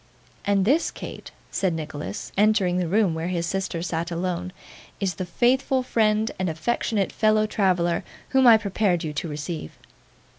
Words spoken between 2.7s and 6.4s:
the room where his sister sat alone, 'is the faithful friend